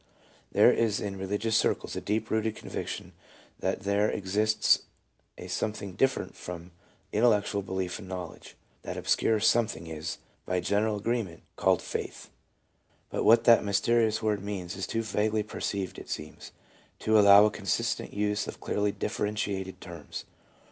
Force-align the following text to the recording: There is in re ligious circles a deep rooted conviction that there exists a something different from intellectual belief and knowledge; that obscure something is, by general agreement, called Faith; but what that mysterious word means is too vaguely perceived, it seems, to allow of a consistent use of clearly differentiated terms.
There 0.51 0.71
is 0.73 0.99
in 0.99 1.19
re 1.19 1.27
ligious 1.27 1.55
circles 1.55 1.95
a 1.95 2.01
deep 2.01 2.31
rooted 2.31 2.55
conviction 2.55 3.13
that 3.59 3.81
there 3.81 4.09
exists 4.09 4.79
a 5.37 5.45
something 5.47 5.93
different 5.93 6.35
from 6.35 6.71
intellectual 7.13 7.61
belief 7.61 7.99
and 7.99 8.07
knowledge; 8.07 8.55
that 8.81 8.97
obscure 8.97 9.39
something 9.39 9.85
is, 9.85 10.17
by 10.43 10.59
general 10.59 10.95
agreement, 10.97 11.43
called 11.55 11.83
Faith; 11.83 12.31
but 13.11 13.23
what 13.23 13.43
that 13.43 13.63
mysterious 13.63 14.23
word 14.23 14.43
means 14.43 14.75
is 14.75 14.87
too 14.87 15.03
vaguely 15.03 15.43
perceived, 15.43 15.99
it 15.99 16.09
seems, 16.09 16.51
to 16.97 17.19
allow 17.19 17.41
of 17.45 17.53
a 17.53 17.55
consistent 17.55 18.11
use 18.11 18.47
of 18.47 18.59
clearly 18.59 18.91
differentiated 18.91 19.79
terms. 19.79 20.25